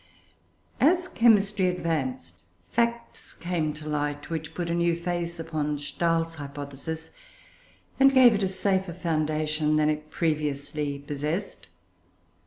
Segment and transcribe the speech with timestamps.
[0.79, 2.33] As chemistry advanced,
[2.71, 7.11] facts came to light which put a new face upon Stahl's hypothesis,
[7.99, 11.67] and gave it a safer foundation than it previously possessed.